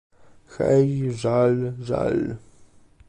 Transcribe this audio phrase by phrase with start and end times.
[0.57, 2.35] "Hej, żal, żal!"